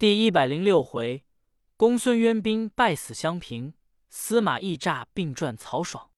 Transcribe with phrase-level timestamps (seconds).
[0.00, 1.26] 第一百零六回，
[1.76, 3.74] 公孙渊兵败死襄平，
[4.08, 6.10] 司马懿诈病传曹爽。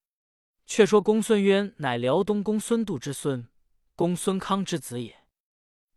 [0.66, 3.48] 却说公孙渊乃辽东公孙度之孙，
[3.96, 5.24] 公孙康之子也。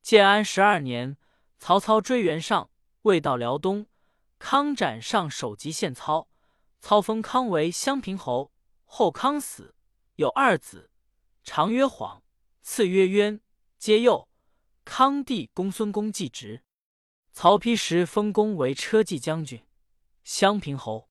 [0.02, 1.16] 建安十二年，
[1.60, 2.72] 曹操追袁尚，
[3.04, 3.86] 未到辽东，
[4.40, 6.28] 康斩上首级献操，
[6.80, 8.52] 操封康为襄平侯。
[8.86, 9.76] 后康死，
[10.16, 10.90] 有二子，
[11.44, 12.24] 长曰晃，
[12.64, 13.40] 次曰渊，
[13.78, 14.28] 皆幼。
[14.84, 16.64] 康弟公孙公继职。
[17.36, 19.62] 曹丕时封公为车骑将军、
[20.24, 21.10] 襄平侯。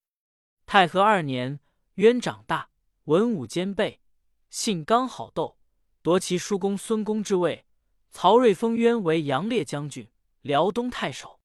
[0.64, 1.60] 太和二年，
[1.96, 2.70] 渊长大，
[3.04, 4.00] 文武兼备，
[4.48, 5.58] 性刚好斗，
[6.00, 7.66] 夺其叔公孙公之位。
[8.10, 10.08] 曹睿封渊为杨烈将军、
[10.40, 11.40] 辽东太守。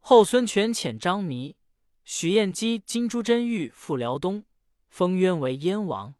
[0.00, 1.54] 后孙权遣张弥、
[2.02, 4.46] 许彦基、金朱真玉赴辽东，
[4.88, 6.14] 封渊为燕王。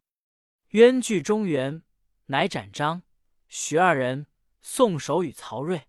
[0.69, 1.81] 渊据中原，
[2.27, 3.01] 乃斩张、
[3.47, 4.27] 许二人，
[4.61, 5.87] 送首与曹睿。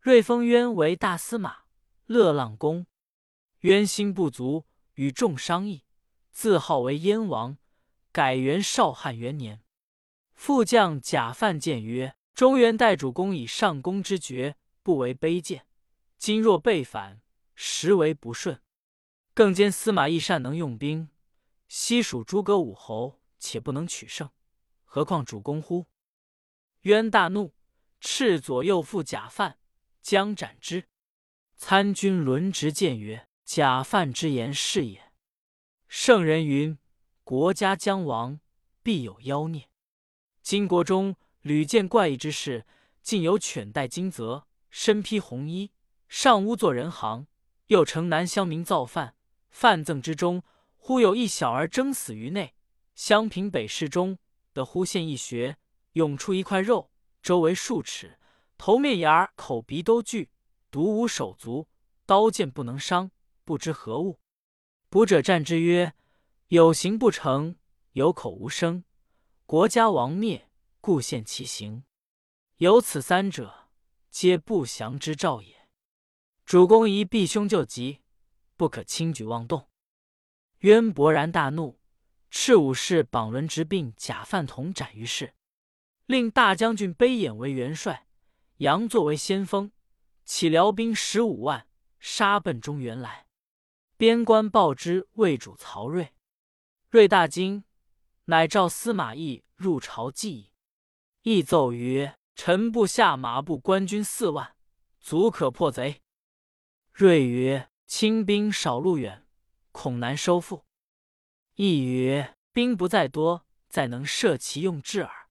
[0.00, 1.64] 睿封渊为大司马、
[2.06, 2.86] 乐浪公。
[3.60, 4.64] 渊心不足，
[4.94, 5.84] 与众商议，
[6.30, 7.58] 自号为燕王，
[8.10, 9.62] 改元绍汉元年。
[10.32, 15.66] 副将贾范谏曰：“中原代主公以上公之爵，不为卑贱。
[16.16, 17.20] 今若被反，
[17.54, 18.62] 实为不顺。
[19.34, 21.10] 更兼司马懿善能用兵，
[21.68, 24.30] 西蜀诸葛武侯且不能取胜，
[24.86, 25.84] 何况主公乎？”
[26.88, 27.52] 渊大怒，
[28.00, 29.58] 斥左右副贾范。
[30.00, 30.84] 将斩之。
[31.56, 35.12] 参军轮直谏曰：“假范之言是也。
[35.88, 36.78] 圣人云：
[37.22, 38.40] 国家将亡，
[38.82, 39.68] 必有妖孽。
[40.42, 42.66] 金国中屡见怪异之事，
[43.02, 45.70] 竟有犬戴金泽，身披红衣，
[46.08, 47.26] 上屋做人行；
[47.66, 49.14] 又城南乡民造饭，
[49.50, 50.42] 饭赠之中，
[50.76, 52.54] 忽有一小儿争死于内。
[52.94, 54.18] 襄平北市中，
[54.52, 55.58] 得忽现一穴，
[55.92, 56.90] 涌出一块肉，
[57.22, 58.16] 周围数尺。”
[58.60, 60.28] 头面牙口鼻都具，
[60.70, 61.66] 独无手足，
[62.04, 63.10] 刀剑不能伤，
[63.42, 64.20] 不知何物。
[64.90, 65.94] 卜者战之曰
[66.48, 67.56] ：“有形不成，
[67.92, 68.84] 有口无声，
[69.46, 70.50] 国家亡灭，
[70.82, 71.84] 故现其形。
[72.58, 73.70] 有此三者，
[74.10, 75.66] 皆不祥之兆也。
[76.44, 78.02] 主公宜避凶就吉，
[78.58, 79.70] 不可轻举妄动。”
[80.60, 81.80] 渊勃然大怒，
[82.30, 85.32] 斥武士绑轮直并贾范同斩于市，
[86.04, 88.08] 令大将军卑衍为元帅。
[88.60, 89.72] 杨作为先锋，
[90.26, 91.66] 起辽兵十五万，
[91.98, 93.26] 杀奔中原来。
[93.96, 96.10] 边关报之魏主曹睿，
[96.90, 97.64] 睿大惊，
[98.26, 100.52] 乃召司马懿入朝计议。
[101.22, 104.54] 懿奏曰：“臣部下马步官军四万，
[105.00, 106.02] 足可破贼。”
[106.92, 109.26] 睿曰：“轻兵少路远，
[109.72, 110.66] 恐难收复。”
[111.56, 115.30] 懿曰：“兵不在多，在能设其用智耳。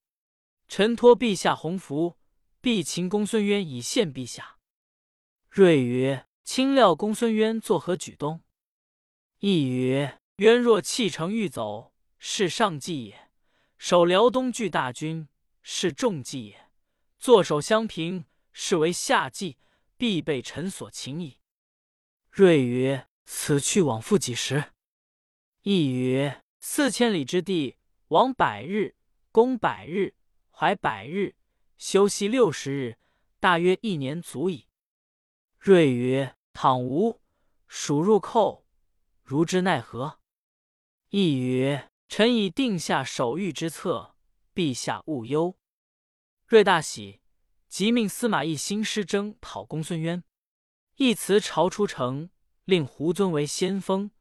[0.68, 2.16] 臣托陛下洪福。”
[2.62, 4.58] 必擒公孙渊以献陛下。
[5.50, 8.42] 睿曰：“卿料公孙渊作何举动？”
[9.40, 13.32] 懿曰：“渊若弃城欲走，是上计也；
[13.78, 15.28] 守辽东拒大军，
[15.64, 16.70] 是重计也；
[17.18, 19.58] 坐守襄平，是为下计，
[19.96, 21.40] 必被臣所擒矣。”
[22.30, 24.74] 睿曰：“此去往复几时？”
[25.64, 27.78] 懿曰：“四千里之地，
[28.10, 28.96] 往百日，
[29.32, 30.16] 攻百日，
[30.52, 31.36] 怀百日。”
[31.80, 32.98] 休息六十日，
[33.40, 34.68] 大约一年足矣。
[35.58, 37.22] 睿曰：“倘无，
[37.70, 38.68] 蜀入寇，
[39.24, 40.20] 如之奈何？”
[41.12, 44.14] 懿曰：“臣已定下守御之策，
[44.54, 45.58] 陛下勿忧。”
[46.46, 47.22] 睿大喜，
[47.70, 50.22] 即命司马懿兴师征讨公孙渊。
[50.98, 52.30] 一辞朝出城，
[52.66, 54.12] 令胡遵为先锋，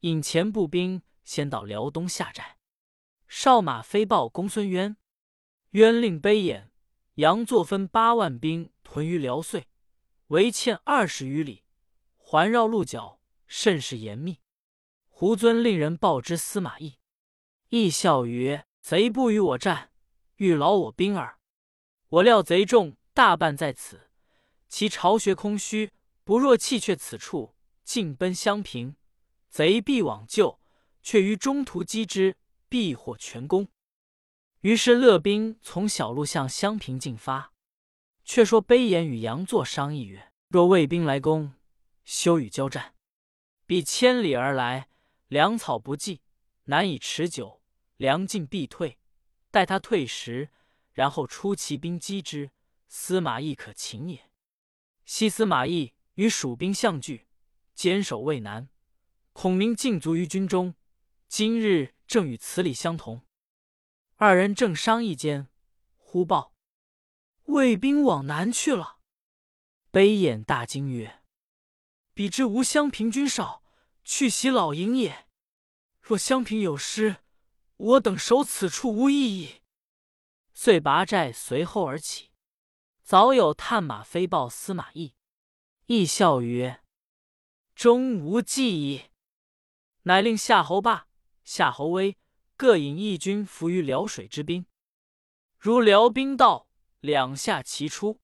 [0.00, 2.58] 引前步兵先到辽东下寨。
[3.26, 4.98] 少马飞报公孙渊，
[5.70, 6.68] 渊令卑衍。
[7.16, 9.64] 杨作分八万兵屯于辽遂，
[10.26, 11.64] 围堑二十余里，
[12.18, 14.40] 环绕鹿角，甚是严密。
[15.08, 16.98] 胡遵令人报之司马懿，
[17.70, 19.92] 懿笑曰：“贼不与我战，
[20.36, 21.38] 欲劳我兵耳。
[22.08, 24.10] 我料贼众大半在此，
[24.68, 28.94] 其巢穴空虚，不若弃却此处，进奔襄平，
[29.48, 30.60] 贼必往救，
[31.02, 32.36] 却于中途击之，
[32.68, 33.68] 必获全功。”
[34.66, 37.52] 于是乐兵从小路向襄平进发。
[38.24, 41.54] 却说悲言与杨作商议曰：“若魏兵来攻，
[42.04, 42.96] 休与交战。
[43.64, 44.88] 必千里而来，
[45.28, 46.20] 粮草不济，
[46.64, 47.62] 难以持久，
[47.96, 48.98] 粮尽必退。
[49.52, 50.50] 待他退时，
[50.92, 52.50] 然后出奇兵击之，
[52.88, 54.28] 司马懿可擒也。”
[55.06, 57.28] 西司马懿与蜀兵相拒，
[57.72, 58.68] 坚守渭南，
[59.32, 60.74] 孔明尽卒于军中。
[61.28, 63.22] 今日正与此理相同。
[64.18, 65.50] 二人正商议间，
[65.98, 66.54] 忽报
[67.44, 68.96] 魏兵往南去了。
[69.90, 71.22] 悲眼大惊曰
[72.14, 73.62] ：“彼知吾襄平君少，
[74.04, 75.28] 去袭老营也。
[76.00, 77.16] 若襄平有失，
[77.76, 79.60] 我等守此处无异议。”
[80.54, 82.30] 遂拔寨随后而起。
[83.02, 85.14] 早有探马飞报司马懿，
[85.88, 86.82] 懿笑曰
[87.76, 89.10] ：“终无计矣。”
[90.04, 91.06] 乃令夏侯霸、
[91.44, 92.16] 夏侯威
[92.58, 94.64] 各引一军伏于辽水之滨。
[95.58, 96.68] 如辽兵到，
[97.00, 98.20] 两下齐出，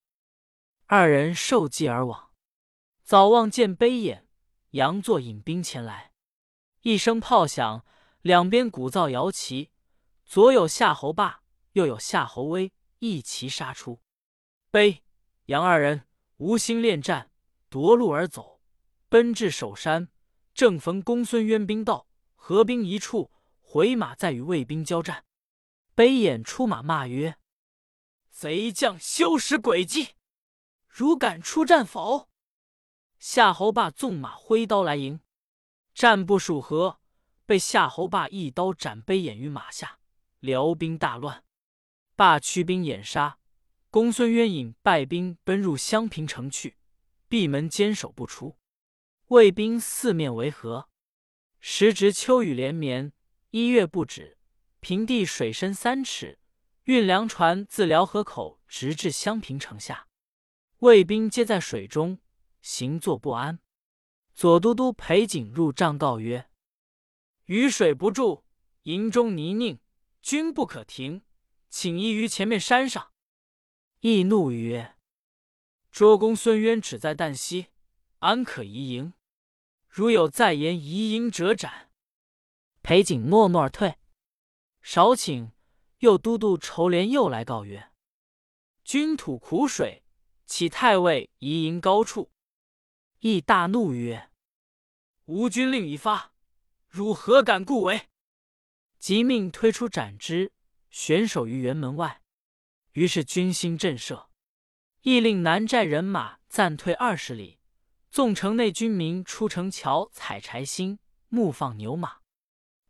[0.87, 2.31] 二人受计而往。
[3.03, 4.27] 早望见悲眼，
[4.71, 6.13] 佯作引兵前来。
[6.81, 7.85] 一声炮响，
[8.21, 9.69] 两边鼓噪摇旗，
[10.25, 11.43] 左有夏侯霸，
[11.73, 14.01] 右有夏侯威，一齐杀出。
[14.71, 15.03] 悲、
[15.45, 16.07] 杨二人
[16.37, 17.29] 无心恋战，
[17.69, 18.59] 夺路而走，
[19.09, 20.09] 奔至首山，
[20.55, 23.31] 正逢公孙渊兵到，合兵一处，
[23.73, 25.25] 回马再与魏兵交战。
[25.95, 27.39] 悲眼出马骂曰
[28.29, 30.09] ：“贼将休使诡计，
[30.87, 32.29] 如敢出战否？”
[33.17, 35.21] 夏侯霸纵马挥刀来迎，
[35.95, 36.99] 战不数合，
[37.47, 39.97] 被夏侯霸一刀斩悲眼于马下，
[40.39, 41.43] 辽兵大乱，
[42.15, 43.39] 霸驱兵掩杀。
[43.89, 46.77] 公孙渊引败兵奔入襄平城去，
[47.27, 48.55] 闭门坚守不出。
[49.29, 50.89] 魏兵四面围合，
[51.59, 53.11] 时值秋雨连绵，
[53.55, 54.39] 一月不止。
[54.79, 56.39] 平地水深三尺，
[56.85, 60.07] 运粮船自辽河口直至襄平城下，
[60.79, 62.17] 魏兵皆在水中，
[62.63, 63.59] 行坐不安。
[64.33, 66.49] 左都督裴景入帐告曰
[67.45, 68.43] ：“雨水不住，
[68.81, 69.77] 营中泥泞，
[70.23, 71.21] 军不可停，
[71.69, 73.11] 请移于前面山上。”
[74.01, 74.95] 易怒曰
[75.91, 77.67] ：“捉公孙渊只在旦夕，
[78.17, 79.13] 安可移营？
[79.87, 81.91] 如有再言移营者，斩。”
[82.83, 83.97] 裴景诺诺而退。
[84.81, 85.51] 少顷，
[85.99, 87.91] 右都督仇连又来告曰
[88.83, 90.03] ：“军吐苦水，
[90.45, 92.29] 启太尉移营高处。”
[93.19, 94.29] 亦大怒曰
[95.25, 96.33] ：“吾军令已发，
[96.89, 98.09] 汝何敢故违？”
[98.99, 100.51] 即命推出斩之，
[100.89, 102.21] 悬首于辕门外。
[102.91, 104.27] 于是军心震慑，
[105.03, 107.59] 亦令南寨人马暂退二十里，
[108.11, 110.99] 纵城内军民出城桥采柴薪，
[111.29, 112.22] 牧放牛马。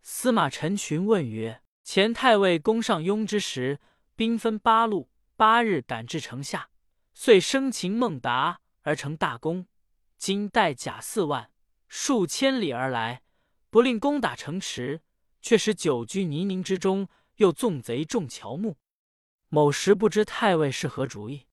[0.06, 3.80] 司马陈群问曰：“前太尉攻上庸之时，
[4.18, 6.70] 兵分八路，八日赶至城下，
[7.14, 9.66] 遂生擒孟达而成大功。
[10.18, 11.50] 今带甲四万，
[11.88, 13.24] 数千里而来，
[13.70, 15.02] 不令攻打城池，
[15.42, 17.08] 却使久居泥泞之中，
[17.38, 18.76] 又纵贼众乔木。”
[19.48, 21.48] 某时不知太尉是何主意，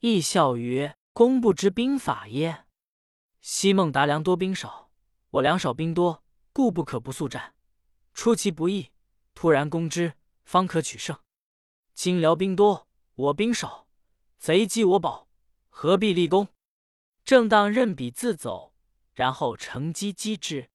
[0.00, 2.66] 亦笑曰：“公不知兵法耶？
[3.40, 4.90] 昔孟达粮多兵少，
[5.30, 6.22] 我粮少兵多，
[6.52, 7.53] 故不可不速战。
[8.14, 8.90] 出其不意，
[9.34, 10.14] 突然攻之，
[10.44, 11.18] 方可取胜。
[11.92, 13.88] 今辽兵多，我兵少，
[14.38, 15.28] 贼击我堡，
[15.68, 16.48] 何必立功？
[17.24, 18.72] 正当任彼自走，
[19.12, 20.70] 然后乘机击之。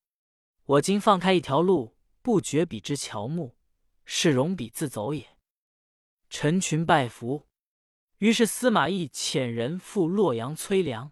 [0.65, 3.55] 我今放开一条路，不绝彼之乔木，
[4.05, 5.37] 是容彼自走也。”
[6.29, 7.47] 陈群拜服，
[8.17, 11.11] 于是司马懿遣人赴洛阳催粮。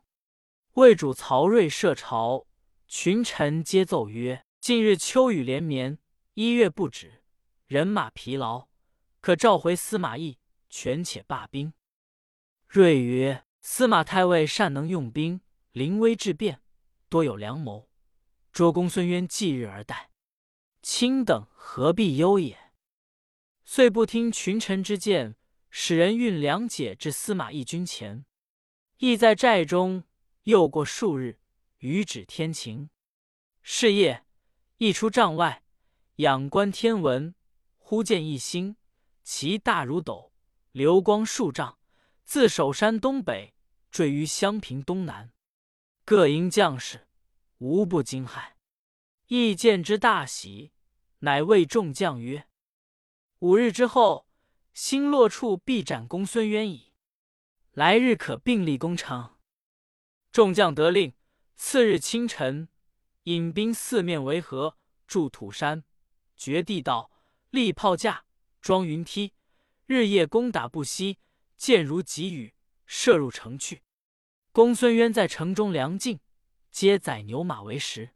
[0.73, 2.45] 魏主曹睿设朝，
[2.88, 5.97] 群臣皆奏曰：“近日秋雨连绵，
[6.39, 7.24] 一月不止，
[7.66, 8.68] 人马疲劳，
[9.22, 10.38] 可召回司马懿，
[10.69, 11.74] 权且罢兵。”
[12.69, 15.42] 睿曰：“司马太尉善能用兵，
[15.72, 16.62] 临危致变，
[17.10, 17.89] 多有良谋。
[18.51, 20.11] 捉公孙渊继日而待，
[20.83, 22.71] 卿等何必忧也？”
[23.66, 25.35] 遂不听群臣之见，
[25.71, 28.28] 使人运粮解至司马懿军前。
[28.97, 30.04] 懿在寨中，
[30.44, 31.40] 又过数日，
[31.80, 32.92] 雨止天晴。
[33.64, 34.23] 是夜，
[34.78, 35.64] 懿出帐外，
[36.18, 37.36] 仰观天文，
[37.78, 38.76] 忽见一星，
[39.21, 40.33] 其大如斗，
[40.71, 41.78] 流光数丈，
[42.24, 43.54] 自首山东北
[43.92, 45.31] 坠于襄平东南。
[46.04, 47.07] 各营将士
[47.59, 48.54] 无不惊骇。
[49.28, 50.71] 懿见之大喜，
[51.19, 52.47] 乃谓众将曰：
[53.40, 54.28] 五日之后，
[54.74, 56.94] 星落处必斩公孙渊矣。
[57.74, 59.36] 来日可并立攻城。
[60.31, 61.14] 众将得令。
[61.56, 62.69] 次日清晨，
[63.24, 65.83] 引兵四面围合，筑土山，
[66.37, 67.11] 掘地道，
[67.49, 68.25] 立炮架，
[68.61, 69.33] 装云梯，
[69.87, 71.17] 日夜攻打不息，
[71.57, 72.53] 箭如急雨，
[72.85, 73.81] 射入城去。
[74.51, 76.19] 公孙渊在城中粮尽，
[76.71, 78.11] 皆宰牛马为食。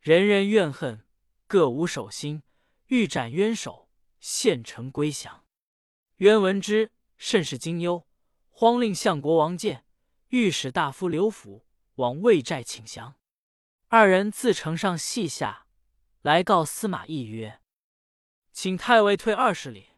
[0.00, 1.06] 人人怨恨，
[1.46, 2.42] 各无守心，
[2.88, 3.84] 欲斩渊首。
[4.20, 5.44] 献城归降，
[6.16, 8.06] 渊闻之，甚是惊忧，
[8.48, 9.84] 慌令相国王建、
[10.28, 13.16] 御史大夫刘辅往魏寨请降。
[13.88, 15.63] 二人自城上细下
[16.24, 17.60] 来告司马懿曰
[18.50, 19.88] ：“请太尉退二十里，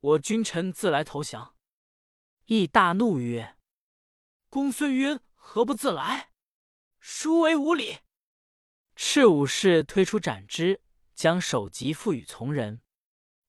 [0.00, 1.54] 我君臣自来投降。”
[2.46, 3.58] 懿大怒曰
[4.48, 6.30] ：“公孙渊何不自来？
[6.98, 7.98] 殊为无礼。”
[8.96, 10.80] 赤武士推出斩之，
[11.14, 12.80] 将首级付与从人。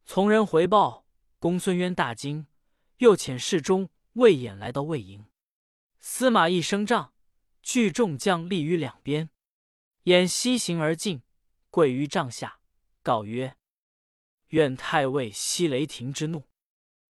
[0.03, 1.07] 从人回报，
[1.39, 2.48] 公孙渊大惊，
[2.98, 5.27] 又遣侍中魏衍来到魏营。
[5.98, 7.13] 司马懿升帐，
[7.63, 9.29] 聚众将立于两边。
[10.03, 11.22] 衍西行而进，
[11.77, 12.60] 跪于帐下，
[13.03, 13.55] 告曰
[14.50, 16.50] ：“愿太尉息雷霆之怒。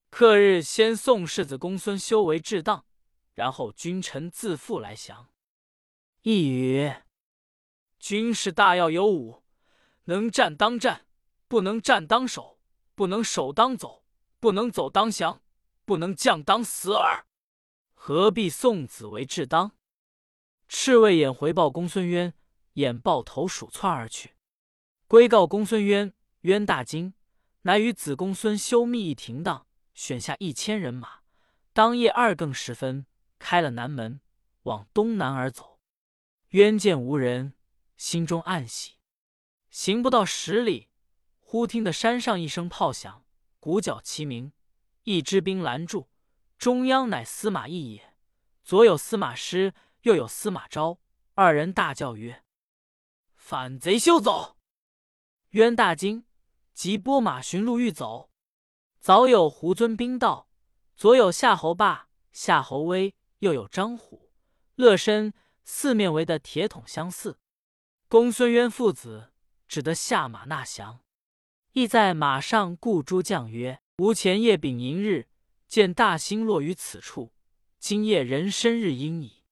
[0.10, 2.86] 克日先送世子公孙修为至当，
[3.34, 5.30] 然后君臣自负来降。”
[6.24, 7.06] 懿曰
[7.98, 9.42] ：“军事大要有五，
[10.04, 11.08] 能战当战，
[11.48, 12.60] 不能战当守，
[12.94, 14.04] 不能守当走，
[14.42, 15.42] 不能走当降，
[15.86, 17.26] 不能降当死耳。
[17.94, 19.78] 何必送子为至当？”
[20.68, 22.34] 赤卫眼回报公孙渊。
[22.74, 24.36] 眼抱头鼠窜而去，
[25.08, 26.14] 归告公孙渊。
[26.42, 27.14] 渊大惊，
[27.62, 31.22] 乃与子公孙修密议停当，选下一千人马。
[31.74, 33.06] 当夜二更时分，
[33.40, 34.20] 开了南门，
[34.64, 35.80] 往东南而走。
[36.50, 37.54] 渊见无人，
[37.96, 38.96] 心中暗喜。
[39.70, 40.90] 行不到十里，
[41.40, 43.26] 忽听得山上一声炮响，
[43.60, 44.52] 鼓角齐鸣，
[45.04, 46.10] 一支兵拦住。
[46.58, 48.14] 中央乃司马懿也，
[48.64, 51.00] 左有司马师，右有司马昭，
[51.34, 52.44] 二人大叫曰：
[53.36, 54.57] 反贼休走！
[55.58, 56.24] 渊大惊，
[56.76, 58.30] 即拨马寻路欲走。
[59.00, 60.48] 早有胡尊兵到，
[60.96, 64.30] 左有夏侯霸、夏侯威，右有张虎、
[64.76, 65.34] 乐申，
[65.64, 67.40] 四面围的铁桶相似。
[68.08, 69.34] 公孙渊父子
[69.68, 71.00] 只得下马纳降。
[71.72, 75.28] 亦在马上顾诸将曰：“吾前夜丙寅日
[75.68, 77.34] 见大星落于此处，
[77.80, 79.44] 今夜人身日阴矣。”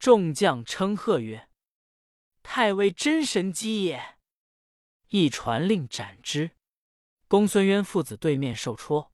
[0.00, 1.50] 众将称贺曰。
[2.42, 4.16] 太尉真神机也！
[5.10, 6.52] 一传令斩之。
[7.28, 9.12] 公孙渊父子对面受戳。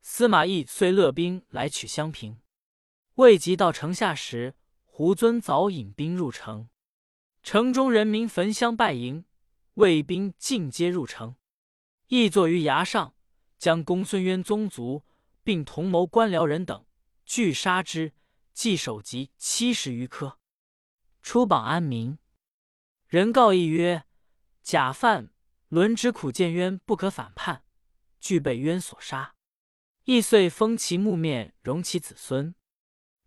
[0.00, 2.40] 司马懿遂勒兵来取襄平。
[3.14, 4.54] 未及到城下时，
[4.84, 6.68] 胡遵早引兵入城。
[7.42, 9.24] 城中人民焚香拜迎，
[9.74, 11.36] 卫兵尽皆入城。
[12.06, 13.14] 懿坐于崖上，
[13.58, 15.04] 将公孙渊宗族
[15.42, 16.86] 并同谋官僚人等
[17.26, 18.14] 俱杀之，
[18.54, 20.38] 计首级七十余颗。
[21.20, 22.18] 出榜安民。
[23.06, 24.04] 人告义曰
[24.68, 25.30] ：“假犯
[25.68, 27.64] 伦之苦见冤，不可反叛，
[28.20, 29.34] 俱被冤所杀。”
[30.04, 32.54] 亦遂封其墓面，容其子孙，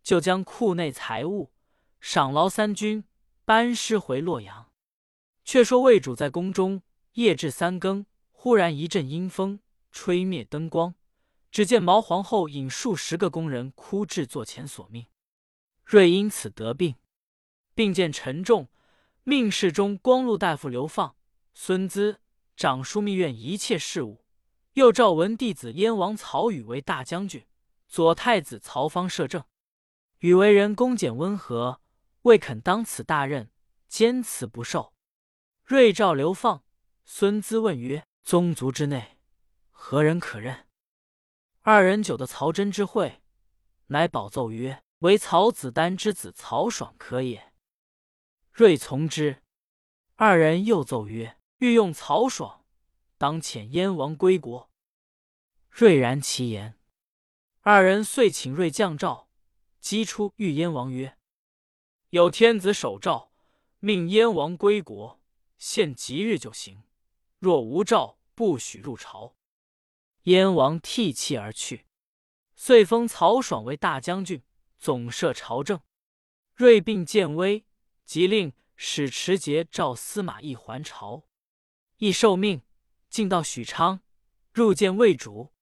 [0.04, 1.52] 就将库内财物
[2.00, 3.06] 赏劳三军，
[3.44, 4.72] 班师回洛阳。
[5.44, 6.84] 却说魏主在宫中，
[7.14, 10.94] 夜至三更，忽然一阵阴风，吹灭灯光，
[11.50, 15.08] 只见毛皇后引数十个宫人哭至座前索命。
[15.84, 16.98] 瑞因此得病，
[17.74, 18.70] 病渐沉重。
[19.24, 21.16] 命侍中光禄大夫流放、
[21.63, 22.20] 孙资
[22.56, 24.25] 掌枢密院一切事务，
[24.74, 27.46] 又召文帝子燕王曹宇为大将军，
[27.88, 29.46] 左太子曹芳摄政。
[30.22, 31.80] 宇为人恭俭温和，
[32.24, 33.51] 未肯当此大任，
[33.88, 34.96] 坚辞不受。
[35.63, 36.63] 睿诏流放、
[37.06, 39.20] 孙资问曰：“宗族之内，
[39.70, 40.65] 何人可任？”
[41.62, 43.22] 二人久得曹真之会，
[43.86, 47.53] 乃保奏曰：“唯曹子丹之子曹爽可也。”
[48.51, 49.44] 睿从之。
[50.15, 52.65] 二人又奏曰：“欲用曹爽，
[53.20, 54.72] 当遣燕王归国。”
[55.70, 56.80] 睿然其言。
[57.60, 59.30] 二人遂请睿降诏，
[59.80, 61.20] 击出御燕王曰
[62.10, 63.32] ：“有天子守诏，
[63.77, 65.22] 命燕王归国，
[65.60, 66.82] 限吉日就行；
[67.38, 69.36] 若无诏，不许入朝。”
[70.25, 71.86] 燕王涕泣而去。
[72.56, 74.41] 遂封曹爽为大将军，
[74.80, 75.80] 总摄朝政。
[76.56, 77.68] 睿病渐危。
[78.03, 81.27] 即令使持节召司马懿还朝，
[82.01, 82.63] 亦受命，
[83.12, 84.01] 进到许昌，
[84.51, 85.53] 入见魏主。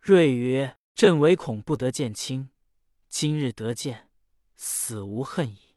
[0.00, 2.50] 睿曰：“朕唯恐不得见卿，
[3.08, 4.10] 今日得见，
[4.56, 5.76] 死无恨矣。”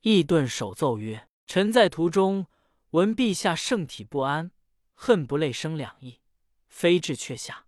[0.00, 2.46] 懿顿首奏曰：“臣在途中
[2.92, 4.50] 闻陛下圣体不安，
[4.94, 6.22] 恨不泪生两意，
[6.66, 7.66] 非至阙下。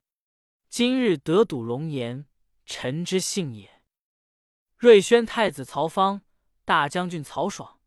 [0.70, 2.24] 今日得睹容颜，
[2.64, 3.82] 臣之幸也。”
[4.78, 6.22] 睿宣太子曹芳。
[6.64, 7.78] 大将军曹爽、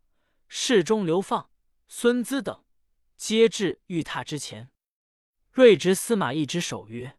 [0.48, 1.50] 侍中刘放、
[1.88, 2.64] 孙资等，
[3.18, 4.70] 皆至御榻之前。
[5.52, 7.18] 睿执司马懿之手曰：“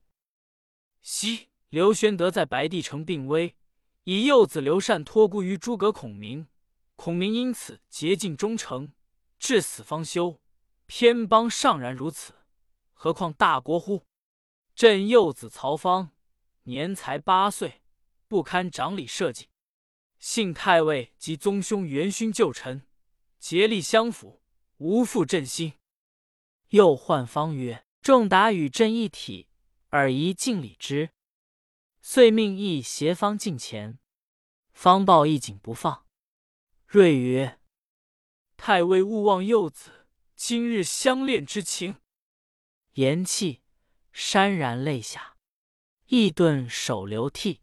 [1.02, 3.57] 昔刘玄德在白帝城病危，
[4.05, 6.47] 以幼子刘禅托孤于诸葛孔明，
[6.95, 8.93] 孔明因此竭尽忠诚，
[9.40, 10.40] 至死方休。
[10.87, 12.33] 偏邦尚然如此，
[12.95, 14.07] 何况大国乎？
[14.75, 16.12] 朕幼子曹芳，
[16.62, 17.83] 年才八岁，
[18.28, 19.50] 不堪掌理社稷。”
[20.21, 22.87] 幸太尉及宗兄元勋旧臣
[23.38, 24.40] 竭力相辅，
[24.78, 25.75] 无负朕心。
[26.69, 29.49] 又唤方曰：“仲达与朕一体，
[29.89, 31.11] 尔宜敬礼之。”
[32.03, 33.99] 遂命义携方近前，
[34.73, 36.07] 方抱一颈不放。
[36.87, 37.59] 睿曰
[38.57, 41.97] ：“太尉勿忘幼子今日相恋之情。”
[42.95, 43.61] 言讫，
[44.15, 45.37] 潸然泪下。
[46.09, 47.61] 翳顿手流涕。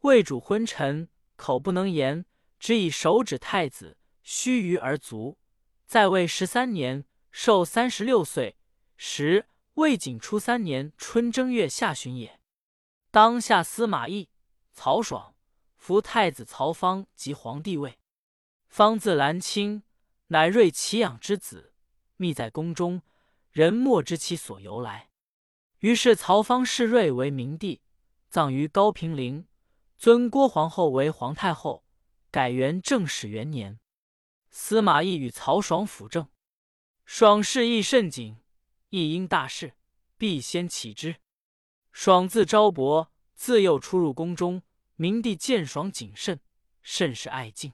[0.00, 2.24] 魏主昏沉，口不能言，
[2.58, 5.38] 只以手指太子须臾而卒。
[5.86, 7.04] 在位十三年，
[7.38, 8.56] 寿三十六岁。
[8.96, 12.40] 时魏景初三年春正月下旬也。
[13.10, 14.30] 当下司马懿、
[14.72, 15.34] 曹爽
[15.76, 17.98] 扶太子曹芳即皇帝位。
[18.68, 19.82] 方字兰卿，
[20.28, 21.74] 乃睿其养之子，
[22.16, 23.02] 密在宫中，
[23.50, 25.10] 人莫知其所由来。
[25.80, 27.82] 于是曹芳视睿为明帝，
[28.30, 29.46] 葬于高平陵，
[29.98, 31.84] 尊郭皇后为皇太后，
[32.30, 33.78] 改元正始元年。
[34.48, 36.26] 司马懿与曹爽辅政，
[37.06, 38.36] 爽事亦甚谨，
[38.90, 39.74] 一因大事，
[40.18, 41.16] 必先启之。
[41.92, 44.60] 爽字昭伯，自幼出入宫中，
[44.96, 46.40] 明帝见爽谨慎，
[46.82, 47.72] 甚是爱敬。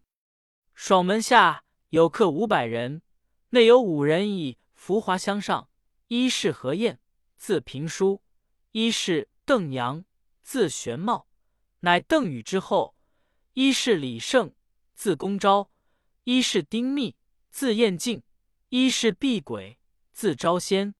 [0.74, 3.00] 爽门下有客五百人，
[3.48, 5.70] 内有五人以浮华相上：
[6.08, 7.00] 一是何晏，
[7.34, 8.20] 字平叔；
[8.72, 10.04] 一是邓阳，
[10.42, 11.26] 字玄茂，
[11.80, 12.94] 乃邓禹之后；
[13.54, 14.54] 一是李胜，
[14.94, 15.70] 字公昭；
[16.24, 17.16] 一是丁密，
[17.50, 18.20] 字彦敬；
[18.74, 19.78] 一是毕轨，
[20.12, 20.94] 字招先。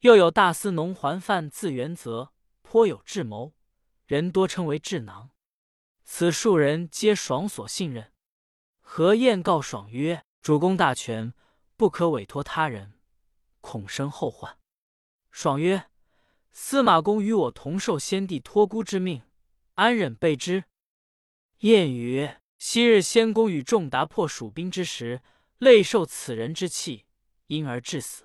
[0.00, 2.32] 又有大司农桓范，字元泽，
[2.62, 3.54] 颇有智谋，
[4.06, 5.30] 人多称为智囊。
[6.02, 8.12] 此数人皆爽所信任。
[8.80, 11.32] 何晏告爽曰：“主公大权，
[11.76, 12.94] 不可委托他人，
[13.60, 14.58] 恐生后患。”
[15.30, 15.88] 爽曰
[16.50, 19.22] ：“司马公与我同受先帝托孤之命，
[19.74, 20.64] 安忍备之？”
[21.62, 25.22] 晏曰：“昔日先公与仲达破蜀兵之时，
[25.58, 27.06] 累受此人之气，
[27.46, 28.24] 因而致死。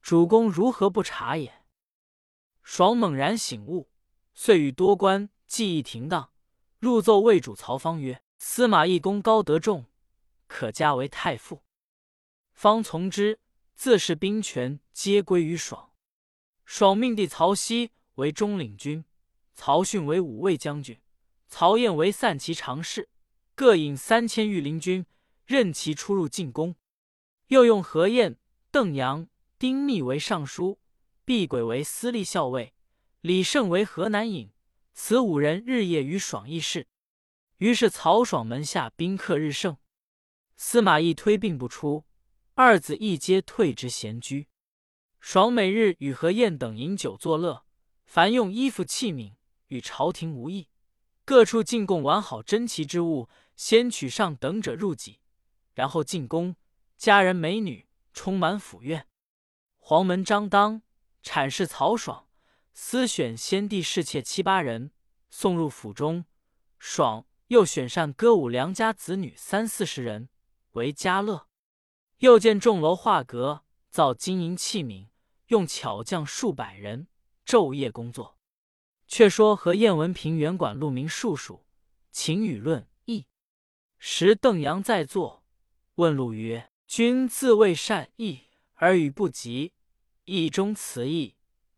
[0.00, 1.64] 主公如何不察也？”
[2.62, 3.90] 爽猛然醒悟，
[4.34, 6.32] 遂与多官计议停当，
[6.78, 8.22] 入奏魏主曹芳曰。
[8.40, 9.86] 司马懿功高德重，
[10.46, 11.64] 可加为太傅。
[12.52, 13.40] 方从之，
[13.74, 15.90] 自是兵权皆归于爽。
[16.64, 19.04] 爽命弟曹熙为中领军，
[19.54, 21.00] 曹训为五卫将军，
[21.48, 23.08] 曹燕为散骑常侍，
[23.56, 25.04] 各引三千御林军，
[25.48, 26.76] 任其出入进宫。
[27.46, 28.38] 又用何晏、
[28.70, 29.26] 邓阳、
[29.58, 30.78] 丁密为尚书，
[31.24, 32.74] 毕轨为司隶校尉，
[33.22, 34.52] 李胜为河南尹。
[34.92, 36.86] 此五人日夜与爽议事。
[37.56, 39.78] 于是曹爽门下宾客日盛，
[40.58, 42.04] 司马懿推病不出，
[42.52, 44.48] 二子亦皆退之闲居。
[45.18, 47.64] 爽每日与何晏等饮酒作乐，
[48.04, 49.32] 凡用衣服器皿
[49.68, 50.68] 与朝廷无异，
[51.24, 55.20] 各处进贡完好珍奇之物，先取上等者入己，
[55.78, 56.56] 然后进宫，
[56.96, 59.06] 佳人美女充满府院，
[59.78, 60.82] 黄门张当，
[61.22, 62.26] 阐释曹爽，
[62.72, 64.90] 私选先帝侍妾七八人，
[65.30, 66.24] 送入府中，
[66.80, 67.24] 爽。
[67.46, 70.28] 又选善歌舞良家子女三四十人
[70.72, 71.46] 为家乐，
[72.18, 75.08] 又见重楼画阁，造金银器皿，
[75.46, 77.06] 用巧匠数百人
[77.46, 78.36] 昼夜工作。
[79.06, 81.64] 却说和燕文平原管路民数数，
[82.10, 83.26] 秦语论议。
[83.98, 85.44] 时邓阳在座，
[85.98, 88.42] 问陆曰：“君自谓善义，
[88.74, 89.72] 而语不及，
[90.26, 91.34] 义中辞义，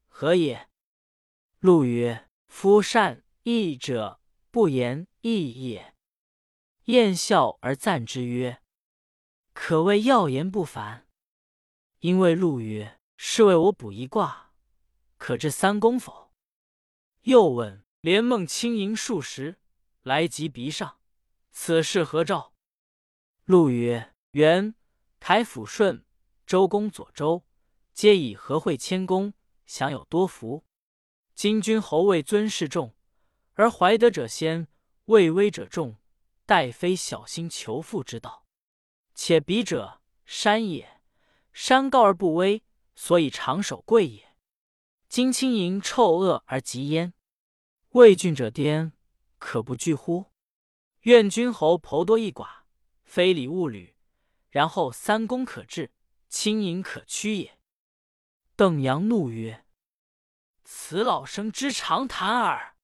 [0.08, 0.68] 何也？”
[1.60, 5.94] 陆曰：“夫善义者，不言。”义也，
[6.84, 8.62] 燕笑而赞之曰
[9.54, 11.06] ：“可谓要言不凡。”
[12.00, 14.52] 因为陆曰：“是为我卜一卦，
[15.16, 16.32] 可知三公否？”
[17.24, 19.58] 又问：“连梦轻盈数十，
[20.02, 20.98] 来及鼻上，
[21.50, 22.49] 此事何兆？”
[23.50, 24.76] 陆曰：“元
[25.18, 26.04] 凯抚顺，
[26.46, 27.44] 周公左周，
[27.92, 29.34] 皆以和会谦恭，
[29.66, 30.64] 享有多福。
[31.34, 32.94] 今君侯位尊势重，
[33.54, 34.68] 而怀德者先。”
[35.06, 35.96] 位威者众，
[36.46, 38.46] 待非小心求富之道。
[39.16, 41.00] 且彼者山也，
[41.52, 42.62] 山高而不威，
[42.94, 44.36] 所以长守贵也。
[45.08, 47.12] 今轻盈臭恶而极焉，
[47.88, 48.92] 魏郡者颠，
[49.40, 50.26] 可不惧乎？
[51.00, 52.59] 愿君侯剖多一寡，
[53.10, 53.96] 非礼勿履，
[54.50, 55.92] 然后三公可治，
[56.28, 57.58] 轻盈可屈也。
[58.54, 59.66] 邓阳怒曰
[60.62, 62.76] ：“此老生之常谈耳。”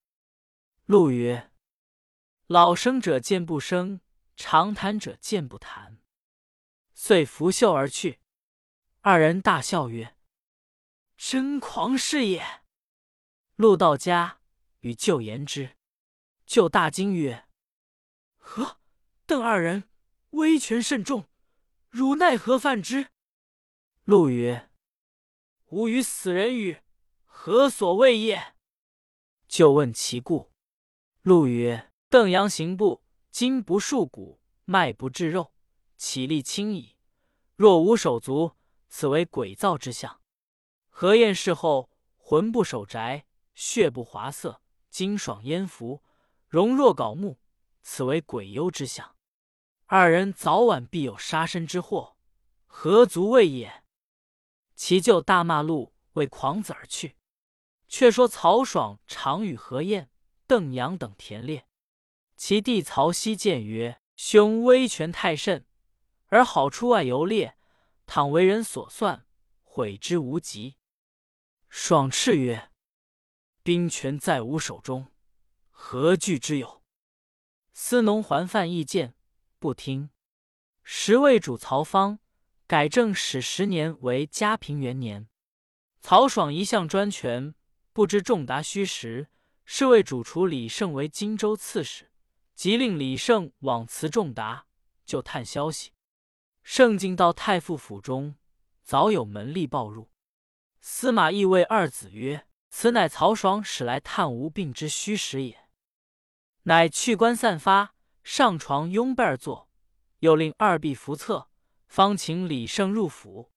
[0.86, 1.52] 陆曰。
[2.48, 4.00] 老生者见不生，
[4.34, 6.02] 长谈者见不谈。
[6.92, 8.20] 遂拂袖而去。
[9.02, 10.16] 二人大笑曰
[11.16, 12.64] ：“真狂士也！”
[13.54, 14.40] 陆到家，
[14.80, 15.76] 与舅言之。
[16.44, 17.46] 舅大惊曰
[18.38, 18.80] ：“何？
[19.24, 19.88] 邓二人
[20.36, 21.24] 威权甚重，
[21.88, 23.08] 汝奈何犯之？”
[24.04, 24.70] 陆曰
[25.70, 26.80] ：“吾与死人语，
[27.24, 28.54] 何所谓也？”
[29.48, 30.52] 就问其故。
[31.22, 35.52] 陆曰：邓阳行步，今不束骨，脉不至肉，
[35.96, 36.96] 起立轻矣。
[37.56, 38.52] 若无手足，
[38.88, 40.20] 此为鬼造之象。
[40.90, 46.02] 何晏事后，魂不守宅，血不华色，精爽焉服，
[46.46, 47.40] 容若槁木，
[47.82, 49.15] 此为鬼忧之象。
[49.88, 52.16] 二人早晚必有杀身之祸，
[52.66, 53.84] 何足畏也？
[54.74, 57.16] 其舅大骂路为狂子而去。
[57.86, 60.10] 却说曹爽常与何晏、
[60.48, 61.68] 邓阳等田猎，
[62.36, 65.64] 其弟曹熙见曰：“兄威权太甚，
[66.26, 67.56] 而好出外游猎，
[68.06, 69.24] 倘为人所算，
[69.62, 70.78] 悔之无及。”
[71.70, 72.72] 爽斥曰
[73.62, 75.12] ：“兵权在吾手中，
[75.70, 76.82] 何惧之有？”
[77.72, 79.14] 司农还犯意见，
[79.66, 80.10] 不听。
[80.84, 82.20] 时魏主曹芳
[82.68, 85.26] 改正始十年为嘉平元年，
[86.00, 87.52] 曹爽一向专权，
[87.92, 89.26] 不知仲达虚实。
[89.64, 92.12] 是为主厨李胜为荆州刺史，
[92.54, 94.66] 即令李胜往辞仲达，
[95.04, 95.90] 就探消息。
[96.62, 98.36] 胜进到太傅府中，
[98.84, 100.12] 早有门吏报入。
[100.80, 105.68] 司马懿谓二子曰：“此乃曹爽使来探无病之虚实也。”
[106.62, 107.95] 乃去官散发，
[108.28, 109.70] 上床拥被而坐，
[110.18, 111.48] 又令二婢扶侧，
[111.86, 113.52] 方请李胜入府。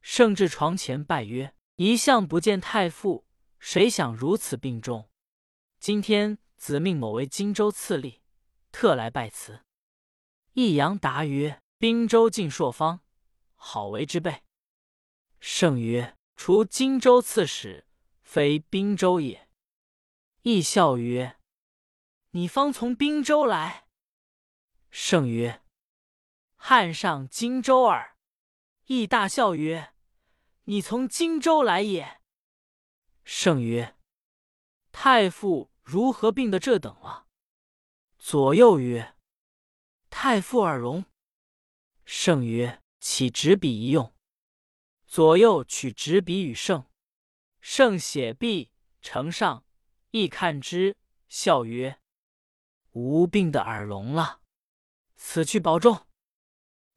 [0.00, 3.24] 胜至床前拜曰：“一向不见太傅，
[3.60, 5.08] 谁想如此病重？
[5.78, 8.18] 今天子命某为荆州刺吏，
[8.72, 9.60] 特来拜辞。”
[10.54, 13.02] 易阳答曰：“滨州尽朔方，
[13.54, 14.42] 好为之备。”
[15.38, 16.18] 胜曰。
[16.34, 17.86] 除荆州刺史，
[18.20, 19.48] 非滨州也。
[20.40, 21.38] 亦笑曰
[22.32, 23.84] ：“你方从滨州来？”
[24.94, 25.62] 圣曰
[26.54, 28.14] ：“汉上荆州耳。”
[28.84, 29.94] 亦大笑曰
[30.64, 32.20] ：“你从荆州来也？”
[33.24, 33.96] 圣曰
[34.92, 37.26] ：“太傅如何病得这等了？”
[38.18, 39.16] 左右曰
[40.10, 41.06] ：“太傅耳聋。”
[42.04, 44.14] 圣曰：“起执笔一用。”
[45.08, 46.84] 左右取纸笔与圣，
[47.62, 49.64] 圣写毕，呈上，
[50.10, 51.98] 亦看之，笑曰
[52.92, 54.41] ：“无病的耳聋了，
[55.24, 56.06] 此去保重。”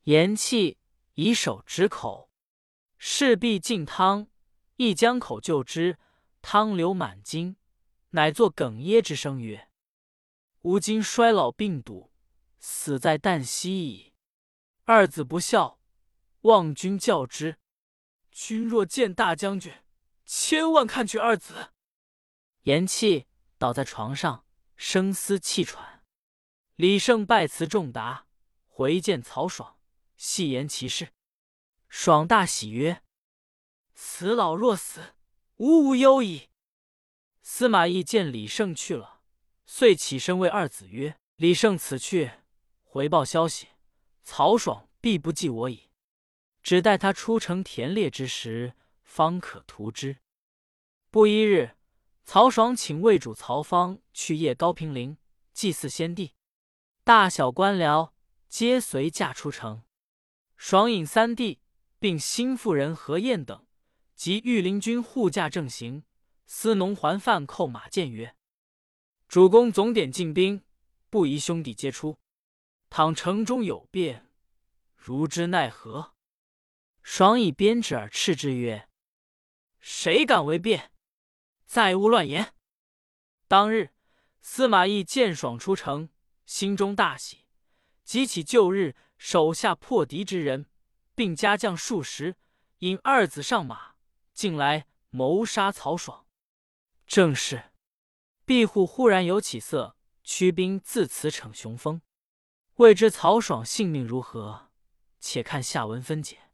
[0.05, 0.79] 言气，
[1.13, 2.31] 以手指口，
[2.97, 4.27] 势必进汤，
[4.77, 5.99] 一将口就之，
[6.41, 7.55] 汤流满襟，
[8.09, 9.69] 乃作哽咽之声曰
[10.61, 12.11] ：“吾今衰老病笃，
[12.59, 14.13] 死在旦夕矣。
[14.85, 15.79] 二子不孝，
[16.41, 17.59] 望君教之。”
[18.31, 19.71] 君若见大将军，
[20.25, 21.71] 千万看去二子。
[22.63, 25.94] 言气，倒在床上，声嘶气喘。
[26.75, 28.27] 李胜拜辞仲达，
[28.67, 29.77] 回见曹爽，
[30.17, 31.13] 细言其事。
[31.87, 33.01] 爽大喜曰
[33.95, 35.15] ：“此老若死，
[35.55, 36.49] 吾无忧矣。”
[37.41, 39.21] 司马懿见李胜去了，
[39.65, 42.31] 遂起身为二子曰：“李胜此去，
[42.83, 43.67] 回报消息，
[44.21, 45.89] 曹爽必不记我矣。”
[46.61, 50.17] 只待他出城田猎之时，方可图之。
[51.09, 51.77] 不一日，
[52.25, 55.17] 曹爽请魏主曹芳去谒高平陵，
[55.53, 56.33] 祭祀先帝，
[57.05, 58.13] 大小官僚
[58.49, 59.83] 皆随驾出城。
[60.57, 61.61] 爽引三弟，
[61.99, 63.67] 并新妇人何晏等
[64.15, 66.03] 及御林军护驾正行。
[66.47, 68.35] 司农还范叩马谏曰
[69.29, 70.63] ：“主公总点进兵，
[71.11, 72.17] 不宜兄弟皆出。
[72.89, 74.31] 倘城中有变，
[74.95, 76.15] 如之奈何？”
[77.03, 78.89] 爽以鞭指而斥之曰
[79.79, 80.91] ：“谁敢为变？
[81.67, 82.55] 再勿乱言！”
[83.47, 83.91] 当日，
[84.41, 86.09] 司马懿见爽出城，
[86.45, 87.45] 心中大喜，
[88.03, 90.67] 即起旧日手下破敌之人，
[91.15, 92.35] 并加将数十，
[92.79, 93.95] 引二子上马，
[94.33, 96.25] 进来谋杀曹爽。
[97.07, 97.71] 正是
[98.45, 102.01] 庇护忽然有起色，驱兵自此逞雄风。
[102.75, 104.69] 未知曹爽性命如何？
[105.19, 106.44] 且看下文分解。